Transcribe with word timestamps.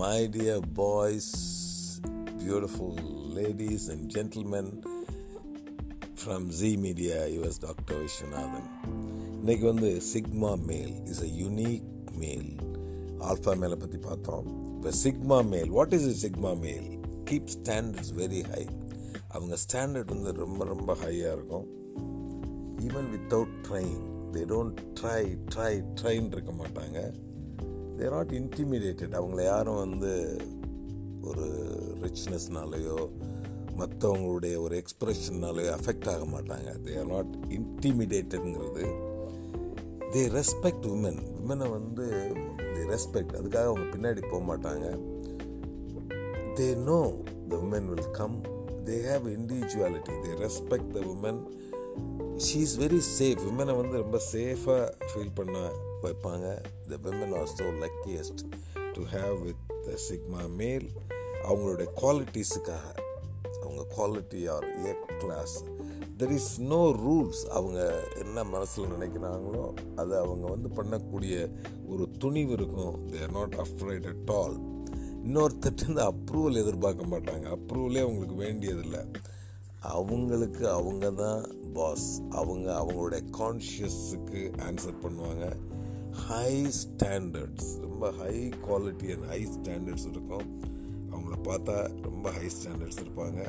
My 0.00 0.18
dear 0.34 0.60
boys, 0.62 1.26
beautiful 2.42 2.94
ladies 3.38 3.88
and 3.88 4.08
gentlemen 4.14 4.66
from 6.14 6.50
Z 6.50 6.76
Media, 6.84 7.16
US 7.38 7.56
Dr. 7.64 7.96
Vishwanathan. 8.02 8.66
இன்னைக்கு 9.40 9.66
வந்து 9.66 9.90
sigma 10.12 10.52
male 10.62 10.94
is 11.04 11.22
a 11.22 11.28
unique 11.40 11.88
male 12.14 12.48
alpha 13.18 13.58
மேலை 13.58 13.76
பற்றி 13.76 13.98
பார்த்தோம். 13.98 14.46
இப்போ 14.76 14.92
sigma 15.04 15.48
male 15.48 15.70
what 15.70 15.92
is 15.92 16.08
the 16.10 16.14
sigma 16.26 16.58
male 16.60 16.88
keep 17.30 17.52
standards 17.56 18.14
very 18.16 18.42
high 18.52 18.66
அவங்க 19.28 19.56
standard 19.66 20.12
வந்து 20.14 20.32
ரொம்ப 20.32 20.64
ரொம்ப 20.64 20.94
ஹையாக 20.94 21.32
இருக்கும். 21.38 21.66
Even 22.86 23.10
without 23.14 23.58
trying 23.68 23.98
they 24.32 24.44
don't 24.52 24.80
try 25.00 25.38
try 25.54 25.84
trying 26.02 26.30
இருக்க 26.36 26.52
மாட்டாங்க. 26.52 27.28
தேர் 28.00 28.10
நாட் 28.10 28.30
இன்டிமிடேட்டட் 28.30 29.14
அவங்கள 29.18 29.42
யாரும் 29.44 29.78
வந்து 29.78 30.12
ஒரு 31.22 31.46
ரிச்னஸ்னாலேயோ 32.02 32.96
மற்றவங்களுடைய 33.78 34.54
ஒரு 34.58 34.82
எக்ஸ்ப்ரெஷன்னாலேயோ 34.82 35.70
அஃபெக்ட் 35.78 36.08
ஆக 36.12 36.24
மாட்டாங்க. 36.24 36.70
தே 36.84 36.92
ஆர் 36.98 37.06
நாட் 37.06 37.34
இன்டிமிடேட்டட்ங்கிறது 37.48 38.84
தே 40.12 40.22
ரெஸ்பெக்ட் 40.36 40.86
உமன் 40.92 41.20
உமனை 41.40 41.68
வந்து 41.70 42.06
தே 42.74 42.80
ரெஸ்பெக்ட் 42.92 43.36
அதுக்காக 43.38 43.66
அவங்க 43.72 43.84
பின்னாடி 43.96 44.22
போக 44.30 44.42
மாட்டாங்க. 44.50 44.86
They 46.54 46.68
know 46.88 47.00
the 47.48 47.56
woman 47.56 47.88
will 47.92 48.10
come 48.10 48.38
they 48.84 48.96
have 49.10 49.28
individuality 49.38 50.16
they 50.26 50.32
respect 50.44 50.90
the 50.90 51.02
woman 51.14 51.42
she 52.44 52.58
is 52.66 52.74
very 52.80 52.98
safe 53.16 53.40
விமனை 53.46 53.72
வந்து 53.78 53.96
ரொம்ப 54.02 54.18
சேஃபாக 54.32 54.84
ஃபீல் 55.08 55.34
பண்ண 55.38 55.56
வைப்பாங்க. 56.04 56.46
The 56.90 56.98
women 57.06 57.34
are 57.40 57.50
so 57.58 57.66
luckiest 57.82 58.40
to 58.94 59.02
have 59.14 59.34
with 59.46 59.64
the 59.86 59.96
sigma 60.06 60.42
male 60.60 60.86
அவங்களுடைய 61.48 61.88
குவாலிட்டிஸுக்காக 62.00 62.86
அவங்க 63.64 63.82
quality 63.96 64.40
are 64.54 64.66
A 64.86 64.94
class 65.22 65.56
there 66.20 66.34
is 66.38 66.50
no 66.72 66.80
rules 67.04 67.42
அவங்க 67.58 67.80
என்ன 68.24 68.44
மனசில் 68.54 68.92
நினைக்கிறாங்களோ 68.94 69.64
அதை 70.02 70.16
அவங்க 70.24 70.46
வந்து 70.54 70.70
பண்ணக்கூடிய 70.80 71.34
ஒரு 71.92 72.06
துணிவு 72.18 72.54
இருக்கும். 72.58 72.94
They 73.10 73.22
are 73.26 73.36
not 73.38 73.56
afraid 73.66 74.08
at 74.12 74.32
all 74.40 74.58
இன்னொருத்தட்டு 75.26 76.02
approval 76.10 76.62
எதிர்பார்க்க 76.64 77.12
மாட்டாங்க. 77.14 77.46
அப்ரூவலே 77.58 78.02
அவங்களுக்கு 78.06 78.36
வேண்டியதில்லை. 78.46 79.02
அவங்களுக்கு 79.96 80.64
அவங்க 80.68 81.06
தான் 81.22 81.40
பாஸ் 81.72 82.08
அவங்க 82.30 82.68
அவங்களுடைய 82.80 83.22
கான்ஷியஸுக்கு 83.38 84.40
ஆன்சர் 84.68 85.00
பண்ணுவாங்க. 85.02 85.46
ஹை 86.26 86.52
ஸ்டாண்டர்ட்ஸ் 86.80 87.70
ரொம்ப 87.80 88.12
high 88.12 88.34
quality 88.66 89.10
and 89.14 89.26
high 89.32 89.40
standards 89.56 90.08
இருக்கும். 90.12 90.48
அவங்கள 91.12 91.36
பார்த்தா 91.48 91.76
ரொம்ப 92.02 92.30
ஹை 92.30 92.46
ஸ்டாண்டர்ட்ஸ் 92.56 93.02
இருப்பாங்க. 93.04 93.40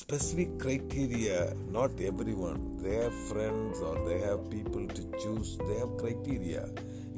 Specific 0.00 0.54
criteria 0.62 1.38
not 1.70 1.98
everyone 2.48 2.60
they 2.84 2.92
have 3.02 3.18
friends 3.26 3.80
are 3.88 3.98
they 4.08 4.16
have 4.28 4.42
people 4.54 4.84
to 4.96 5.02
choose 5.24 5.50
they 5.68 5.74
have 5.78 5.96
criteria 6.02 6.62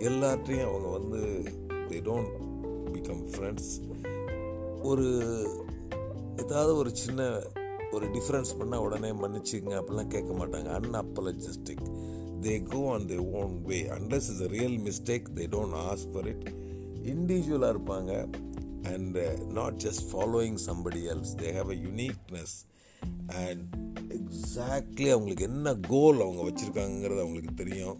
எல்லாத்தையும் 0.08 0.68
அவங்க 0.70 0.88
வந்து 0.98 1.20
தே 1.90 2.00
டோன்ட் 2.08 2.32
பிகம் 2.94 3.22
ஃப்ரெண்ட்ஸ் 3.32 3.70
ஒரு 4.82 5.06
ஏதாவது 6.36 6.72
ஒரு 6.76 6.90
சின்ன 6.96 7.28
ஒரு 7.94 8.06
டிஃப்ரென்ஸ் 8.16 8.52
பண்ணால் 8.58 8.84
உடனே 8.86 9.10
மன்னிச்சுங்க 9.22 9.72
அப்படிலாம் 9.80 10.12
கேட்க 10.14 10.30
மாட்டாங்க. 10.40 10.68
Unapologetic 10.78 11.84
they 12.46 12.54
go 12.70 12.80
on 12.92 13.06
they 13.12 13.18
own 13.40 13.54
way 13.62 13.78
unless 13.96 14.30
is 14.32 14.42
a 14.42 14.48
real 14.56 14.78
mistake 14.88 15.26
they 15.34 15.46
don't 15.54 15.76
ask 15.88 16.10
for 16.12 16.28
it 16.32 16.46
இண்டிவிஜுவலாக 17.12 17.74
இருப்பாங்க. 17.76 18.12
And 18.92 19.18
not 19.58 19.76
just 19.86 20.04
following 20.12 20.58
somebody 20.68 21.02
else 21.12 21.34
they 21.42 21.50
have 21.58 21.70
a 21.76 21.78
uniqueness 21.86 22.56
and 23.44 23.62
exactly 24.18 25.08
அவங்களுக்கு 25.10 25.44
என்ன 25.50 25.74
கோல் 25.92 26.20
அவங்க 26.24 26.42
வச்சுருக்காங்கிறது 26.48 27.22
அவங்களுக்கு 27.24 27.54
தெரியும். 27.54 27.98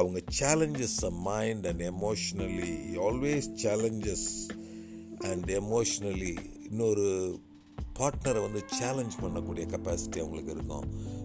அவங்க 0.00 0.18
challenges 0.40 0.98
a 1.02 1.12
mind 1.28 1.64
and 1.66 1.82
emotionally 1.92 2.74
always 3.06 3.48
challenges 3.62 4.28
and 5.30 5.48
emotionally 5.60 6.34
இன்னொரு 6.68 7.08
பார்ட்னரை 8.00 8.40
வந்து 8.40 8.60
சேலஞ்ச் 8.78 9.16
பண்ணக்கூடிய 9.22 9.64
கெப்பாசிட்டி 9.72 10.18
அவங்களுக்கு 10.18 10.50
இருக்கும். 10.50 10.84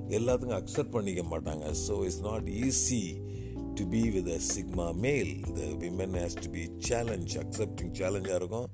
எல்லாத்துக்கும் 0.10 0.60
அக்செப்ட் 0.62 0.92
பண்ணிக்க 0.92 1.22
மாட்டாங்க. 1.22 1.72
So 1.88 2.04
it's 2.04 2.22
not 2.22 2.48
easy 2.48 3.04
to 3.76 3.88
be 3.88 4.10
with 4.10 4.28
a 4.28 4.40
sigma 4.56 4.96
male 4.96 5.40
the 5.42 5.62
women 5.62 6.18
has 6.22 6.34
to 6.34 6.50
be 6.50 6.70
challenge 6.78 7.38
accepting 7.38 7.94
சேலஞ்சாக 8.00 8.36
இருக்கும். 8.36 8.68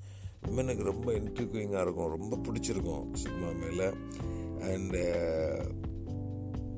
விமனுக்கு 0.47 0.83
ரொம்ப 0.83 1.11
இன்ட்ரிக்யூயிங்காக 1.11 1.81
இருக்கும். 1.81 2.09
ரொம்ப 2.09 2.37
பிடிச்சிருக்கும் 2.37 3.11
சிக்மா 3.23 3.49
மேலே. 3.59 3.89
அண்டு 4.59 5.03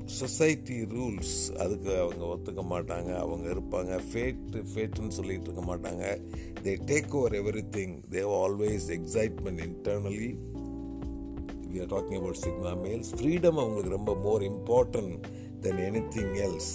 சொசைட்டி 0.04 0.84
ரூல்ஸ் 0.84 1.56
அதுக்கு 1.58 1.98
அவங்க 1.98 2.24
ஒத்துக்க 2.24 2.62
மாட்டாங்க. 2.64 3.18
அவங்க 3.18 3.50
இருப்பாங்க. 3.50 4.00
ஃபேட்டு 4.12 4.64
ஃபேட்டுன்னு 4.74 5.16
சொல்லிகிட்டு 5.16 5.48
இருக்க 5.50 5.76
மாட்டாங்க. 5.76 6.20
They 6.62 6.74
take 6.86 7.10
over 7.10 7.32
everything 7.76 7.94
they've 8.10 8.32
always 8.44 8.88
excitement 8.88 9.62
internally 9.68 10.38
we 11.74 11.80
are 11.84 11.92
talking 11.94 12.18
about 12.18 12.42
sigma 12.46 12.72
males 12.84 13.12
freedom 13.18 13.60
அவங்களுக்கு 13.62 13.96
ரொம்ப 13.96 14.14
more 14.14 14.42
important 14.42 15.14
than 15.60 15.80
anything 16.16 16.34
else 16.46 16.72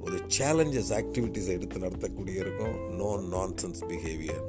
ஒரு 0.00 0.18
சேலஞ்சஸ் 0.38 0.90
ஆக்டிவிட்டீஸ் 0.98 1.52
எடுத்து 1.54 1.78
நடத்தக்கூடிய 1.78 2.44
இருக்கும் 2.44 2.76
no 3.02 3.10
nonsense 3.36 3.80
behaviour 3.90 4.44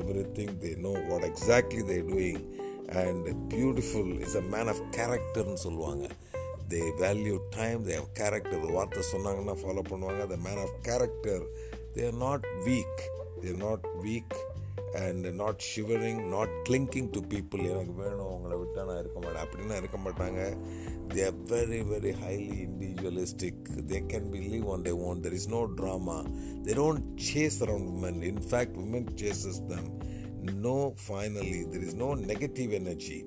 everything 0.38 0.56
they 0.64 0.72
know 0.86 0.92
what 1.10 1.26
exactly 1.30 1.82
they 1.92 1.98
doing 2.10 2.42
and 3.02 3.26
beautiful 3.54 4.12
is 4.26 4.36
a 4.36 4.44
man 4.54 4.70
of 4.72 4.82
கேரக்டர்னு 4.96 5.58
சொல்லுவாங்க. 5.66 6.04
They 6.68 6.80
value 7.02 7.36
time 7.56 7.86
they 7.86 7.94
have 7.94 8.12
character 8.12 8.62
ஒரு 8.64 8.72
வார்த்தை 8.72 9.02
சொன்னாங்கன்னா 9.12 9.54
ஃபாலோ 9.62 9.82
பண்ணுவாங்க. 9.90 10.22
The 10.26 10.36
man 10.46 10.60
of 10.64 10.76
character 10.82 11.44
they 11.94 12.04
are 12.06 12.18
not 12.26 12.46
weak 12.66 13.00
they 13.40 13.48
are 13.54 13.62
not 13.66 13.86
weak 14.04 14.36
and 14.92 15.26
not 15.26 15.62
shivering 15.70 16.28
not 16.28 16.54
clinging 16.68 17.10
to 17.10 17.20
people 17.20 17.70
எனக்கு 17.70 17.92
வேணும் 17.92 18.32
உங்களை 18.32 18.58
விட்டால் 18.58 18.86
நான் 18.86 18.98
இருக்க 18.98 19.20
மாட்டேன். 19.20 19.42
அப்படின்னா 19.44 19.76
இருக்க 19.76 19.98
மாட்டாங்க. 20.06 20.40
They 21.14 21.24
are 21.24 21.42
very 21.42 21.80
very 21.92 22.12
highly 22.24 22.56
individualistic 22.66 23.62
they 23.86 24.00
can 24.12 24.30
be 24.30 24.38
live 24.38 24.68
on 24.68 24.82
they 24.82 24.90
own 24.90 25.20
there 25.20 25.32
is 25.32 25.48
no 25.48 25.66
drama 25.76 26.18
they 26.62 26.74
don't 26.80 27.04
chase 27.32 27.58
around 27.64 27.90
women 27.94 28.20
in fact 28.32 28.76
women 28.76 29.08
chases 29.14 29.60
them 29.66 29.90
no 30.52 30.94
finally 31.08 31.62
there 31.68 31.82
is 31.82 31.94
no 31.94 32.14
negative 32.14 32.70
energy 32.70 33.24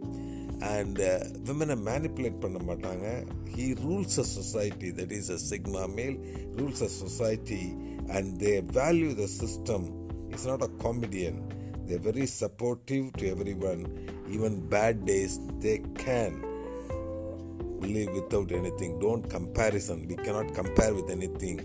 and 0.60 1.00
விமனை 1.44 1.76
manipulate 1.86 2.40
பண்ண 2.40 2.58
மாட்டாங்க. 2.74 3.26
He 3.56 3.66
rules 3.86 4.20
a 4.20 4.24
society 4.24 4.90
that 4.90 5.12
is 5.12 5.32
a 5.32 5.58
sigma 5.58 5.94
male 5.94 6.18
rules 6.56 6.84
a 6.84 6.88
society 6.88 7.64
and 8.08 8.42
they 8.44 8.54
value 8.78 9.16
the 9.16 9.28
system 9.42 10.01
It's 10.32 10.46
not 10.46 10.62
a 10.62 10.68
comedian. 10.68 11.52
They're 11.86 12.00
very 12.00 12.26
supportive 12.26 13.14
to 13.14 13.30
everyone. 13.30 14.10
Even 14.30 14.68
bad 14.70 15.06
days, 15.06 15.40
they 15.60 15.80
can 15.96 16.42
live 17.82 18.14
without 18.14 18.52
anything. 18.52 19.00
Don't 19.00 19.30
comparison. 19.30 20.08
We 20.08 20.16
cannot 20.16 20.54
compare 20.54 20.94
with 20.94 21.10
anything. 21.10 21.60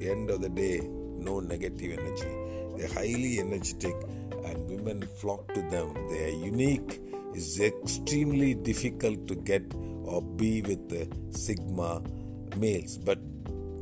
End 0.00 0.30
of 0.30 0.42
the 0.42 0.48
day, 0.48 0.80
no 0.82 1.40
negative 1.40 1.98
energy. 1.98 2.32
They're 2.76 2.92
highly 2.92 3.40
energetic, 3.40 3.94
and 4.44 4.68
women 4.68 5.06
flock 5.20 5.48
to 5.54 5.62
them. 5.70 5.94
They 6.10 6.24
are 6.26 6.44
unique. 6.44 7.00
It's 7.34 7.60
extremely 7.60 8.54
difficult 8.54 9.26
to 9.28 9.34
get 9.36 9.62
or 10.04 10.20
be 10.20 10.60
with 10.62 10.88
the 10.88 11.08
Sigma 11.30 12.02
males, 12.56 12.98
but 12.98 13.18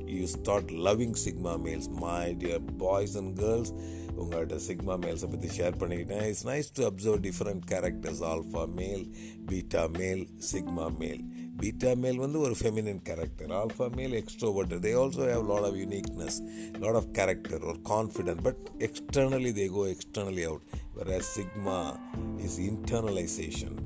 you 0.07 0.27
start 0.27 0.71
loving 0.71 1.15
Sigma 1.15 1.59
males, 1.59 1.89
my 1.89 2.33
dear 2.33 2.59
boys 2.59 3.17
and 3.17 3.37
girls. 3.37 3.73
உங்கள்கிட்ட 4.21 4.59
sigma 4.69 4.95
மேல்ஸை 5.05 5.29
பற்றி 5.31 5.49
share 5.59 5.79
பண்ணிக்கிட்டேன். 5.81 6.23
It's 6.23 6.47
nice 6.47 6.73
to 6.73 6.83
observe 6.89 7.21
different 7.27 7.63
characters 7.71 8.23
alpha 8.23 8.73
male 8.75 9.05
beta 9.47 9.87
male 9.99 10.29
sigma 10.53 10.99
male 10.99 11.23
beta 11.57 11.95
male 11.95 12.19
வந்து 12.19 12.39
ஒரு 12.41 12.55
feminine 12.61 13.03
character 13.03 13.51
alpha 13.51 13.95
male 13.97 14.23
extrovert 14.23 14.75
they 14.81 14.93
also 14.93 15.25
have 15.33 15.47
lot 15.47 15.65
of 15.65 15.75
uniqueness 15.75 16.39
lot 16.79 16.95
of 16.95 17.11
character 17.13 17.65
ஒரு 17.65 17.81
confident 17.85 18.43
but 18.43 18.63
externally 18.79 19.53
they 19.53 19.69
go 19.69 19.87
externally 19.87 20.45
out 20.45 20.67
வேற 20.95 21.21
sigma 21.37 21.79
is 22.39 22.61
internalisation 22.61 23.79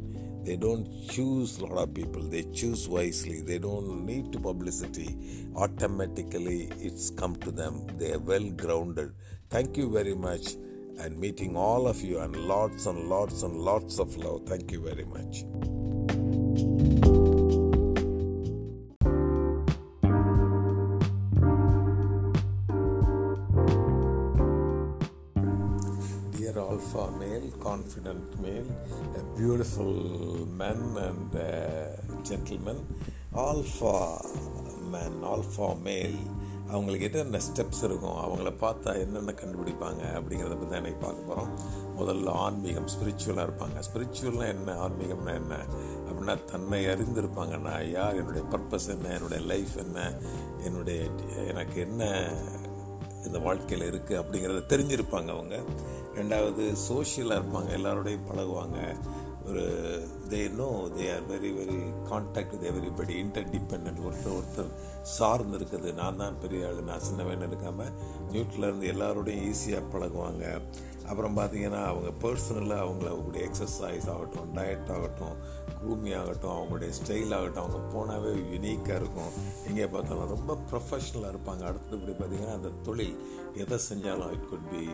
they 0.45 0.57
don't 0.57 0.87
choose 1.09 1.59
a 1.59 1.67
lot 1.67 1.83
of 1.83 1.95
people. 1.95 2.23
They 2.23 2.43
choose 2.53 2.89
wisely. 2.89 3.41
They 3.41 3.59
don't 3.59 4.05
need 4.05 4.33
to 4.33 4.39
publicity. 4.39 5.17
Automatically 5.57 6.71
it's 6.79 7.11
come 7.11 7.37
to 7.37 7.51
them. 7.51 7.87
They 7.99 8.13
are 8.13 8.19
well 8.19 8.51
grounded. 8.51 9.13
Thank 9.51 9.77
you 9.77 9.91
very 9.91 10.15
much. 10.15 10.55
And 10.99 11.19
meeting 11.19 11.57
all 11.57 11.89
of 11.89 12.03
you 12.03 12.21
and 12.21 12.37
lots 12.37 12.87
and 12.87 13.09
lots 13.09 13.43
and 13.43 13.59
lots 13.59 13.99
of 13.99 14.17
love. 14.17 14.43
Thank 14.47 14.71
you 14.71 14.83
very 14.83 15.05
much 15.05 15.74
alpha 26.75 27.11
male, 27.21 27.51
confident 27.63 28.27
male, 28.43 28.71
a 29.15 29.23
beautiful 29.39 29.95
man 30.59 30.81
and 31.07 31.35
gentlemen 32.29 32.31
gentleman, 32.31 32.79
alpha 33.35 33.97
man, 34.93 35.13
alpha 35.23 35.81
male 35.83 36.19
அவங்களுக்கு 36.69 37.05
என்னென்ன 37.05 37.39
steps 37.39 37.83
இருக்கும். 37.83 38.17
அவங்கள 38.17 38.53
பார்த்தா 38.61 38.99
என்னென்ன 38.99 39.33
கண்டுபிடிப்பாங்க 39.33 40.03
அப்படிங்கிறத 40.19 40.55
பற்றி 40.61 40.69
தான் 40.69 40.99
பார்க்க 41.01 41.29
போகிறோம் 41.29 41.59
முதல்ல 41.99 42.29
ஆன்மீகம் 42.29 42.87
ஸ்பிரிச்சுவலாக 42.87 43.49
இருப்பாங்க. 43.49 43.83
ஸ்பிரிச்சுவல்னால் 43.89 44.49
என்ன? 44.49 44.89
ஆன்மீகம்னா 44.89 45.35
என்ன? 45.35 45.57
அப்படின்னா 46.07 46.45
தன்னை 46.45 46.87
அறிந்திருப்பாங்க. 46.87 47.59
நான் 47.61 47.91
யார்? 47.91 48.17
என்னுடைய 48.17 48.47
பர்பஸ் 48.51 48.89
என்ன? 48.89 49.09
என்னுடைய 49.09 49.47
லைஃப் 49.47 49.77
என்ன? 49.77 50.15
என்னுடைய 50.65 51.07
எனக்கு 51.47 51.81
என்ன 51.81 52.33
இந்த 53.27 53.39
வாழ்க்கையில் 53.39 53.93
இருக்குது 53.93 54.23
அப்படிங்கிறத 54.23 54.63
தெரிஞ்சிருப்பாங்க 54.75 55.29
அவங்க. 55.29 55.63
ரெண்டாவது 56.17 56.65
சோஷியலாக 56.89 57.41
இருப்பாங்க. 57.41 57.71
எல்லாரோடையும் 57.79 58.29
பழகுவாங்க. 58.31 58.79
ஒரு 59.49 59.65
they 60.29 60.55
know 60.55 60.69
they 60.97 61.07
are 61.15 61.27
very 61.31 61.51
very 61.57 61.79
contact 62.11 62.53
with 62.53 62.69
everybody 62.71 63.17
inter 63.19 63.51
depend 63.51 63.99
ஒருத்தர் 64.07 64.37
ஒருத்தர் 64.39 64.71
சார்ந்து 65.03 65.59
இருக்குது. 65.59 65.95
நான் 65.95 66.17
தான் 66.17 66.41
பெரிய 66.41 66.67
ஆள். 66.67 66.83
நான் 66.83 67.01
சின்னவன் 67.01 67.47
இருக்காமல் 67.49 67.93
நியூட்டில் 68.31 68.67
இருந்து 68.69 68.93
எல்லாரோடையும் 68.93 69.53
ஈஸியாக 69.53 69.91
பழகுவாங்க. 69.93 70.61
அப்புறம் 71.09 71.37
பார்த்தீங்கன்னா 71.37 71.83
அவங்க 71.85 72.11
பர்சனலாக 72.23 72.85
அவங்கள 72.85 73.09
அவங்களுடைய 73.15 73.43
எக்ஸசைஸ் 73.49 74.07
ஆகட்டும் 74.13 74.55
டயட் 74.55 74.93
ஆகட்டும் 74.97 75.37
பூமி 75.85 76.13
ஆகட்டும் 76.21 76.55
அவங்களுடைய 76.57 76.93
ஸ்டைல் 76.99 77.35
ஆகட்டும் 77.39 77.63
அவங்க 77.65 77.81
போனாவே 77.95 78.33
யுனீக்காக 78.55 78.99
இருக்கும். 79.03 79.33
எங்கே 79.69 79.87
பார்த்தாலும் 79.95 80.33
ரொம்ப 80.35 80.59
ப்ரொஃபஷ்னலாக 80.71 81.33
இருப்பாங்க. 81.35 81.63
அடுத்தபடி 81.71 82.15
பார்த்தீங்கன்னா 82.21 82.57
அந்த 82.61 82.73
தொழில் 82.89 83.17
எதை 83.65 83.79
செஞ்சாலும் 83.91 84.33
it 84.37 84.49
could 84.53 84.69
be 84.73 84.85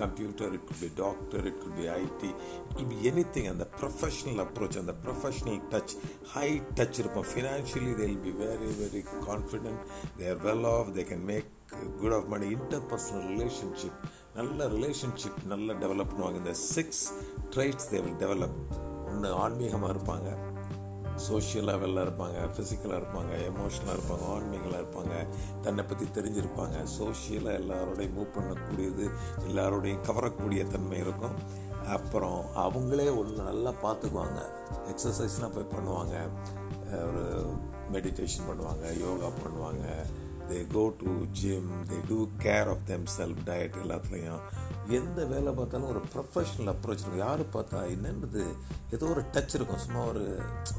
computer 0.00 0.52
it 0.56 0.66
could 0.68 0.82
be 0.82 0.90
doctor 1.02 1.46
it 1.50 1.58
could 1.62 1.76
be 1.78 1.86
IT 1.94 2.30
it 2.30 2.74
could 2.76 2.90
be 2.92 2.98
anything 3.34 3.48
அந்த 3.52 3.66
ப்ரொஃபஷனல் 3.80 4.40
அப்ரோச் 4.44 4.78
அந்த 4.82 4.94
ப்ரொஃபஷனல் 5.04 5.60
டச் 5.72 5.94
ஹை 6.34 6.48
டச் 6.78 6.98
இருக்கும். 7.02 7.28
Financially 7.32 7.94
they 8.00 8.06
will 8.10 8.24
be 8.26 8.34
very 8.44 8.70
very 8.82 9.02
confident 9.28 9.82
they're 10.20 10.40
well 10.46 10.68
off 10.74 10.92
they 10.98 11.04
can 11.10 11.26
make 11.32 11.50
good 12.02 12.16
of 12.18 12.28
money 12.34 12.48
interpersonal 12.92 13.26
relationship 13.32 13.98
நல்ல 14.38 14.66
relationship 14.76 15.40
நல்லா 15.52 15.74
develop 15.84 16.12
பண்ணுவாங்க 16.12 16.40
இந்த 16.44 16.54
six 16.74 17.02
traits 17.54 17.90
they 17.92 18.00
will 18.04 18.20
develop 18.24 18.58
ஒன்று 19.20 19.34
ஆன்மீகமாக 19.34 19.92
இருப்பாங்க. 19.92 20.36
Social 21.16 21.66
லெவலில் 21.66 22.04
இருப்பாங்க. 22.04 22.38
ஃபிசிக்கலாக 22.54 23.00
இருப்பாங்க. 23.00 23.32
எமோஷனலாக 23.48 23.96
இருப்பாங்க. 23.96 24.24
ஆன்மீகலாக 24.28 24.82
இருப்பாங்க. 24.82 25.26
தன்னை 25.62 25.84
பற்றி 25.84 26.04
தெரிஞ்சிருப்பாங்க. 26.04 26.86
சோஷியலாக 26.98 27.60
எல்லாரோடையும் 27.60 28.14
மூவ் 28.18 28.30
பண்ணக்கூடியது 28.38 29.10
எல்லாரோடையும் 29.48 30.00
கவரக்கூடிய 30.00 30.66
தன்மை 30.66 30.98
இருக்கும். 30.98 31.36
அப்புறம் 31.86 32.44
அவங்களே 32.56 33.16
ஒன்று 33.16 33.42
நல்லா 33.42 33.72
பார்த்துக்குவாங்க. 33.82 34.40
எக்ஸசைஸ்லாம் 34.86 35.54
போய் 35.54 35.70
பண்ணுவாங்க. 35.70 36.28
ஒரு 36.90 37.54
மெடிடேஷன் 37.92 38.48
பண்ணுவாங்க 38.48 38.98
யோகா 39.00 39.26
பண்ணுவாங்க. 39.26 39.86
They 40.48 40.66
go 40.72 40.94
to 40.98 41.10
gym 41.32 41.70
they 41.84 41.98
do 42.08 42.26
care 42.38 42.68
of 42.68 42.86
them 42.86 43.04
self 43.18 43.42
diet 43.44 43.74
எல்லாத்துலேயும் 43.84 44.40
எந்த 44.98 45.20
வேலை 45.32 45.50
பார்த்தாலும் 45.58 45.90
ஒரு 45.92 46.00
ப்ரொஃபஷ்னல் 46.12 46.70
அப்ரோச் 46.72 47.02
இருக்கும். 47.02 47.24
யார் 47.26 47.42
பார்த்தா 47.54 47.80
என்னன்றது 47.94 48.42
ஏதோ 48.96 49.04
ஒரு 49.14 49.22
டச் 49.34 49.54
இருக்கும். 49.58 49.82
சும்மா 49.84 50.00
ஒரு 50.12 50.24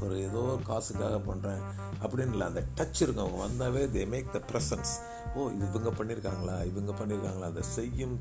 ஒரு 0.04 0.16
ஏதோ 0.28 0.42
காசுக்காக 0.68 1.18
பண்ணுறேன் 1.28 1.62
அப்படின்னு 2.02 2.34
இல்லை. 2.36 2.48
அந்த 2.50 2.62
டச் 2.78 3.02
இருக்கும். 3.04 3.24
அவங்க 3.26 3.40
வந்தாவே 3.46 3.82
தே 3.96 4.04
மேக் 4.14 4.34
த 4.36 4.40
ப்ரெசன்ஸ் 4.50 4.92
ஓ 5.36 5.42
இது 5.54 5.64
இவங்க 5.70 5.90
பண்ணியிருக்காங்களா 5.98 6.56
இவங்க 6.70 6.92
பண்ணியிருக்காங்களா 6.98 7.46
அதை 7.52 7.62
செய்யும் 7.76 8.16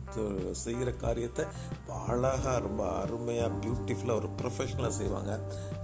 செய்கிற 0.64 0.90
காரியத்தை 1.04 1.44
அழகாக 2.12 2.54
ரொம்ப 2.66 2.84
அருமையாக 3.00 3.50
பியூட்டிஃபுல்லாக 3.64 4.22
ஒரு 4.22 4.30
ப்ரொஃபஷ்னலாக 4.42 4.94
செய்வாங்க. 5.00 5.32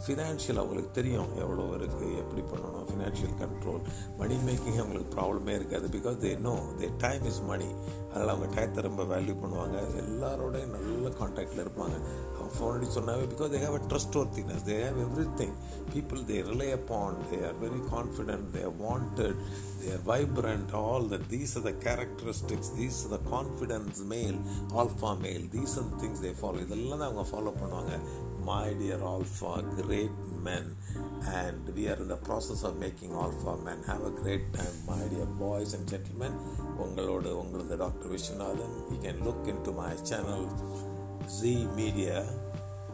ஃபினான்ஷியல் 0.03 0.60
அவங்களுக்கு 0.62 0.92
தெரியும் 1.00 1.31
எவ்வளோ 1.44 1.65
இருக்குது 1.77 2.10
எப்படி 2.21 2.44
பண்ணணும். 2.51 2.86
ஃபினான்ஷியல் 2.92 3.36
கண்ட்ரோல் 3.42 3.83
மணி 4.21 4.38
மேக்கிங் 4.48 4.80
அவங்களுக்கு 4.83 5.12
ப்ராப்ளமே 5.18 5.56
இருக்காது. 5.60 5.88
Because 5.98 6.18
they 6.25 6.31
know 6.48 6.56
the 6.81 6.89
time 7.06 7.25
is 7.31 7.44
money 7.51 7.69
அதில் 8.13 8.33
அவங்க 8.36 8.48
டயத்தை 8.56 8.83
ரொம்ப 8.89 9.03
வேல்யூ 9.13 9.36
பண்ணுவாங்க. 9.44 9.77
எல்லாரோடையும் 10.03 10.75
நல்ல 10.77 11.09
காண்டாக்டில் 11.19 11.63
இருப்பாங்க. 11.65 11.97
அவங்க 12.35 12.51
ஃபோன் 12.57 12.75
அடி 12.77 12.88
சொன்னாவே 12.97 13.25
because 13.33 13.51
they 13.53 13.61
have 13.65 13.77
a 13.79 13.81
trustworthiness 14.21 14.65
they 14.69 14.77
have 14.83 14.99
everything 15.41 15.55
people 15.94 16.21
they 16.29 16.38
rely 16.49 16.69
upon 16.77 17.17
they 17.31 17.39
are 17.49 17.57
very 17.63 17.81
confident 17.94 18.47
they 18.55 18.63
are 18.69 18.77
wanted 18.85 19.39
they 19.81 19.89
are 19.95 20.05
vibrant 20.11 20.73
all 20.83 21.07
the 21.13 21.19
these 21.33 21.55
are 21.59 21.67
the 21.69 21.73
characteristics 21.88 22.71
these 22.79 23.01
are 23.05 23.13
the 23.15 23.19
confidence 23.33 24.01
male 24.13 24.39
alpha 24.83 25.13
male 25.25 25.45
these 25.57 25.75
are 25.81 25.89
the 25.91 26.01
things 26.03 26.23
they 26.27 26.33
follow 26.41 26.61
இதெல்லாம் 26.67 27.00
தான் 27.03 27.09
அவங்க 27.09 27.25
follow 27.33 27.53
பண்ணுவாங்க. 27.61 27.93
my 28.46 28.66
dear 28.81 29.04
alpha 29.12 29.54
great 29.76 30.19
men 30.46 30.70
and 31.34 31.69
we 31.75 31.82
are 31.87 31.96
in 31.96 32.08
the 32.08 32.19
process 32.19 32.60
of 32.64 32.76
making 32.78 33.12
alpha 33.16 33.52
men 33.58 33.81
have 33.82 34.02
a 34.02 34.12
great 34.12 34.46
time 34.52 34.76
my 34.87 35.02
dear 35.06 35.28
boys 35.40 35.72
and 35.72 35.87
gentlemen 35.87 36.32
உங்களோட 36.84 37.26
உங்களது 37.40 37.76
doctor 37.82 38.12
Viswanathan 38.12 38.75
you 38.90 38.96
can 39.04 39.20
look 39.26 39.46
into 39.66 39.72
my 39.78 39.90
channel 40.10 40.46
G 41.37 41.52
media 41.78 42.16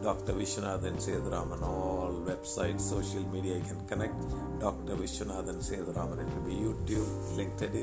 doctor 0.01 0.37
Viswanathan 0.41 0.99
Sethuraman 1.05 1.65
all 1.71 2.19
website 2.29 2.83
social 2.89 3.27
media 3.33 3.55
you 3.57 3.65
can 3.65 3.87
connect 3.93 4.21
doctor 4.65 4.99
Viswanathan 5.03 5.63
Sethuraman 5.69 6.21
it 6.25 6.37
be 6.47 6.57
YouTube 6.65 7.09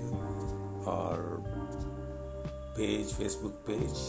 LinkedIn 0.00 0.12
or 0.96 1.26
page 2.78 3.12
Facebook 3.18 3.60
page 3.68 4.02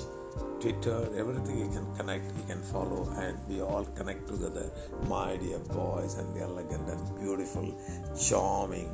Twitter, 0.61 1.08
everything 1.17 1.58
you 1.58 1.69
can 1.69 1.87
connect, 1.96 2.25
you 2.37 2.44
can 2.44 2.62
follow, 2.62 3.08
and 3.17 3.38
we 3.49 3.61
all 3.61 3.84
connect 3.96 4.29
together. 4.29 4.70
My 5.08 5.37
dear 5.37 5.58
boys 5.58 6.14
and 6.19 6.37
elegant 6.38 6.88
and 6.88 7.20
beautiful, 7.20 7.75
charming 8.17 8.90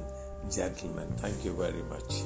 gentlemen. 0.51 1.09
Thank 1.19 1.45
you 1.45 1.53
very 1.55 1.83
much. 1.83 2.25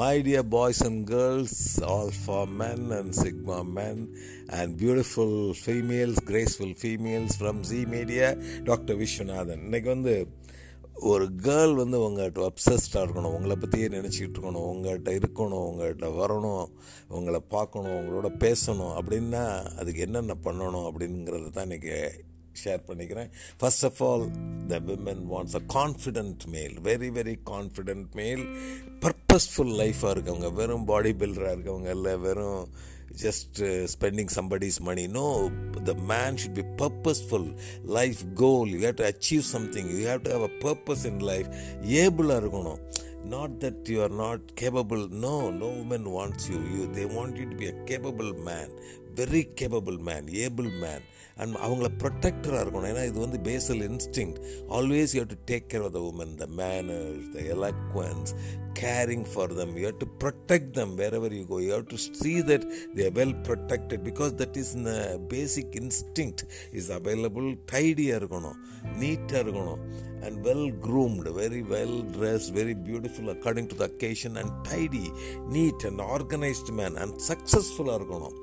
My 0.00 0.20
dear 0.20 0.42
boys 0.44 0.80
and 0.80 1.06
girls, 1.06 1.52
Alpha 1.84 2.46
men 2.50 2.90
and 2.90 3.14
Sigma 3.14 3.62
men, 3.70 3.96
and 4.50 4.78
beautiful 4.78 5.32
females, 5.56 6.18
graceful 6.20 6.72
females 6.74 7.36
from 7.36 7.56
Z 7.62 7.84
Media, 7.86 8.28
doctor 8.64 8.98
Vishwanathan 9.00 9.64
இன்னைக்கு 9.66 9.88
வந்து 9.88 10.14
ஒரு 11.10 11.26
girl 11.42 11.74
வந்து 11.74 11.98
உங்கள்கிட்ட 12.06 12.46
அப்சஸ்டாக 12.48 13.04
இருக்கணும் 13.06 13.36
உங்களை 13.36 13.56
பற்றியே 13.56 13.88
நினச்சிக்கிட்டு 13.96 14.36
இருக்கணும் 14.36 14.70
உங்கள்கிட்ட 14.72 15.12
இருக்கணும் 15.20 15.66
உங்கள்கிட்ட 15.68 16.08
வரணும் 16.20 16.64
உங்களை 17.18 17.42
பார்க்கணும் 17.56 17.98
உங்களோட 18.00 18.30
பேசணும் 18.44 18.96
அப்படின்னா 18.98 19.44
அதுக்கு 19.80 20.06
என்னென்ன 20.08 20.36
பண்ணணும் 20.48 20.88
அப்படிங்கிறது 20.90 21.54
தான் 21.56 21.68
இன்றைக்கி 21.68 21.94
ஷேர் 22.54 22.82
பண்ணிக்கிறேன் 22.88 23.30
first 23.60 23.84
of 23.84 24.00
all 24.02 24.24
the 24.68 24.78
women 24.88 25.24
wants 25.32 25.56
a 25.56 25.64
confident 25.74 26.44
male 26.48 26.76
very 26.86 27.10
very 27.16 27.36
confident 27.50 28.08
male 28.20 28.44
purposeful 29.04 29.74
லைஃபாக 29.80 30.14
இருக்கவங்க 30.14 30.50
வெறும் 30.52 30.88
பாடி 30.88 31.12
பில்டராக 31.20 31.56
இருக்கவங்க 31.56 31.90
இல்லை 31.90 32.14
வெறும் 32.20 32.62
just 33.20 33.58
spending 33.92 34.32
somebody's 34.36 34.78
money 34.82 35.04
no 35.16 35.26
the 35.84 35.94
man 36.10 36.38
should 36.42 36.58
be 36.60 36.66
purposeful 36.82 37.48
life 37.96 38.22
goal 38.34 38.70
you 38.74 38.80
have 38.80 38.98
to 39.00 39.06
achieve 39.10 39.44
something 39.50 39.88
you 39.94 40.00
have 40.06 40.22
to 40.26 40.32
have 40.32 40.46
a 40.48 40.52
purpose 40.62 41.04
in 41.10 41.22
life 41.30 41.48
ஏபிளாக 42.00 42.42
இருக்கணும் 42.42 42.80
not 43.30 43.56
that 43.64 43.88
you 43.92 43.98
are 44.02 44.14
not 44.20 44.44
capable 44.60 45.02
no 45.24 45.34
no 45.58 45.70
woman 45.82 46.08
wants 46.16 46.46
you 46.52 46.60
you 46.76 46.84
they 46.94 47.06
want 47.16 47.38
you 47.40 47.46
to 47.50 47.56
be 47.56 47.68
a 47.68 47.76
capable 47.90 48.30
man 48.46 48.72
very 49.18 49.42
capable 49.60 49.98
man 50.08 50.28
able 50.44 50.70
man 50.84 51.04
and 51.39 51.61
அவங்கள 51.67 51.89
ப்ரொடெக்டராக 52.03 52.63
இருக்கணும் 52.63 52.89
ஏன்னா 52.91 53.05
இது 53.11 53.17
வந்து 53.25 53.39
basal 53.49 53.83
instinct 53.89 54.35
always 54.79 55.15
you 55.19 55.23
to 55.33 55.39
take 55.53 55.67
care 55.73 55.85
of 55.87 55.95
the 55.97 56.03
women 56.11 56.35
the 56.43 56.47
manners 56.61 57.25
the 57.37 57.41
eloquence 57.55 58.33
caring 58.75 59.23
for 59.25 59.47
them. 59.47 59.77
You 59.77 59.85
have 59.85 59.99
to 59.99 60.05
protect 60.05 60.73
them 60.73 60.89
wherever 60.97 61.29
you 61.33 61.45
go. 61.45 61.57
You 61.59 61.71
have 61.71 61.87
to 61.93 61.97
see 61.97 62.41
that 62.41 62.63
they 62.95 63.07
are 63.07 63.11
well 63.11 63.33
protected 63.49 64.03
because 64.03 64.33
that 64.41 64.55
is 64.57 64.75
in 64.75 64.83
the 64.83 65.19
basic 65.35 65.75
instinct 65.81 66.41
is 66.79 66.89
available. 66.99 67.47
டைடியாக 67.71 68.19
இருக்கணும் 68.21 68.59
நீட்டாக 69.01 69.43
இருக்கணும் 69.45 69.81
and 70.25 70.43
well 70.47 70.63
groomed, 70.85 71.25
very 71.41 71.61
well 71.73 71.95
dressed, 72.15 72.51
very 72.61 72.73
beautiful 72.87 73.25
according 73.29 73.67
to 73.71 73.75
the 73.81 73.85
occasion 73.91 74.37
and 74.41 74.49
tidy, 74.69 75.07
neat 75.55 75.83
and 75.89 76.01
organized 76.17 76.69
man 76.79 76.95
and 77.03 77.21
successful 77.31 77.89
இருக்கணும் 77.97 78.37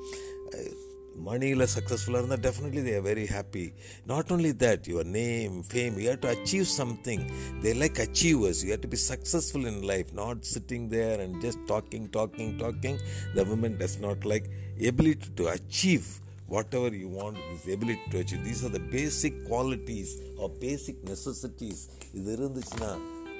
மணியில் 1.25 1.65
சக்ஸஸ்ஃபுல்லாக 1.74 2.21
இருந்தால் 2.21 2.43
definitely 2.45 2.81
they 2.81 2.93
are 2.95 3.05
very 3.07 3.25
happy 3.31 3.63
not 4.05 4.31
only 4.31 4.51
that 4.63 4.86
your 4.91 5.09
name 5.15 5.55
fame 5.69 5.95
you 6.00 6.05
have 6.09 6.21
to 6.25 6.29
achieve 6.33 6.67
something 6.75 7.24
they 7.63 7.74
like 7.81 8.00
achievers 8.05 8.62
you 8.63 8.69
have 8.69 8.86
to 8.86 8.91
be 8.93 9.01
successful 9.07 9.67
in 9.71 9.81
life 9.91 10.12
not 10.21 10.45
sitting 10.51 10.88
there 10.93 11.21
and 11.25 11.38
just 11.45 11.63
talking 11.71 12.07
talking 12.17 12.53
talking 12.63 13.00
the 13.36 13.47
woman 13.50 13.77
does 13.81 14.00
not 14.05 14.25
like 14.33 14.47
ability 14.91 15.29
to 15.36 15.47
achieve 15.55 16.07
whatever 16.79 16.95
you 17.00 17.09
want 17.15 17.39
is 17.53 17.67
ability 17.75 18.07
to 18.12 18.19
achieve 18.19 18.43
these 18.45 18.63
are 18.63 18.75
the 18.75 18.81
basic 18.91 19.38
qualities 19.50 20.13
are 20.41 20.55
basic 20.62 21.03
necessities 21.09 21.83
இது 22.13 22.29
இருந்துச்சுன்னா 22.38 22.91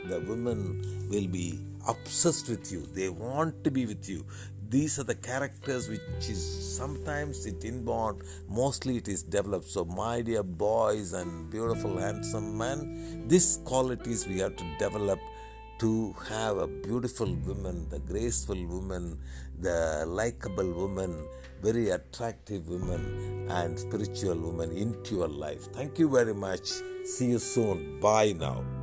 the 0.10 0.18
woman 0.34 0.66
will 1.14 1.32
be 1.32 1.48
obsessed 1.94 2.50
with 2.52 2.70
you 2.74 2.82
they 2.98 3.06
want 3.22 3.56
to 3.66 3.72
be 3.78 3.84
with 3.92 4.10
you 4.12 4.20
These 4.70 5.00
are 5.00 5.04
the 5.04 5.16
characters 5.16 5.88
which 5.88 6.02
is 6.28 6.44
sometimes 6.78 7.46
it 7.46 7.64
inborn, 7.64 8.22
mostly 8.50 8.98
it 8.98 9.08
is 9.08 9.24
developed. 9.24 9.70
So, 9.70 9.86
my 9.86 10.22
dear 10.22 10.44
boys 10.44 11.14
and 11.14 11.50
beautiful 11.50 11.98
handsome 11.98 12.58
men, 12.58 13.28
these 13.30 13.60
qualities 13.64 14.28
we 14.28 14.40
have 14.40 14.58
to 14.58 14.66
develop 14.78 15.20
to 15.80 16.14
have 16.28 16.58
a 16.58 16.68
beautiful 16.68 17.34
woman, 17.46 17.88
the 17.90 18.00
graceful 18.00 18.62
woman, 18.66 19.18
the 19.62 20.04
likable 20.06 20.74
woman, 20.74 21.28
very 21.62 21.92
attractive 21.92 22.68
woman, 22.68 23.48
and 23.50 23.80
spiritual 23.80 24.36
woman 24.36 24.72
into 24.72 25.16
your 25.16 25.30
life. 25.30 25.72
Thank 25.74 25.98
you 25.98 26.10
very 26.10 26.34
much. 26.34 26.68
See 27.06 27.28
you 27.28 27.40
soon. 27.40 28.02
Bye 28.02 28.34
now. 28.34 28.77